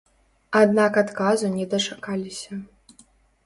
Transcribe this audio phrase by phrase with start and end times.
[0.61, 2.61] Аднак адказу не дачакаліся.